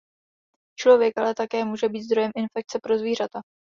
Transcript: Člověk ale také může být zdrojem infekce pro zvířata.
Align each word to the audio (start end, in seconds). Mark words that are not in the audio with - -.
Člověk 0.75 1.13
ale 1.17 1.35
také 1.35 1.65
může 1.65 1.89
být 1.89 2.03
zdrojem 2.03 2.31
infekce 2.35 2.79
pro 2.83 2.97
zvířata. 2.97 3.41